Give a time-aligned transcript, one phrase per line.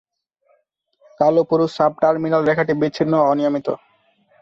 [1.19, 3.67] কালো পুরু সাব-টার্মিনাল রেখাটি বিচ্ছিন্ন ও অনিয়মিত।